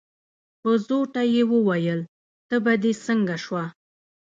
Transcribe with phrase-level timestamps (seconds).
[0.61, 1.99] په زوټه يې وويل:
[2.49, 3.63] تبه دې څنګه شوه؟